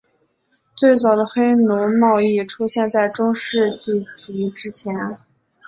[0.75, 5.19] 最早的黑奴贸易出现在中世纪及之前。